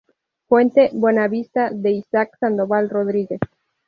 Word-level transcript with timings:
Fuente: 0.47 0.89
"Buena 0.93 1.27
Vista" 1.27 1.69
de 1.71 1.91
Isaac 1.91 2.31
Sandoval 2.39 2.89
Rodríguez. 2.89 3.39